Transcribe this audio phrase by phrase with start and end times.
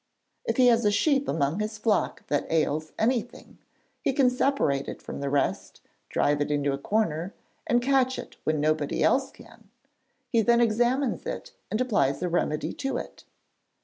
[0.45, 3.59] If he has a sheep among his flock that ails anything,
[4.01, 7.35] he can separate it from the rest, drive it into a corner,
[7.67, 9.69] and catch it when nobody else can;
[10.27, 13.25] he then examines it, and applies a remedy to it.